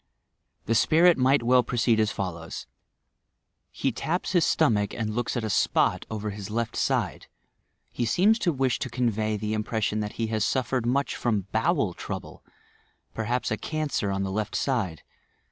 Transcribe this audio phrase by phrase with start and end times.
[0.65, 2.49] The spirit might well proceed as follow?:
[3.69, 7.27] 'He taps his stomach and looks at a spot over tua left side.
[7.91, 12.39] He seems to wish to eonwy the impression that he suffered mnch from bowel tioable,
[13.13, 15.03] perhaps a cancer on the left side.